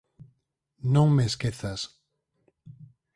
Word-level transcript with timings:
Non 0.93 1.07
me 1.15 1.23
esquezas. 1.31 1.79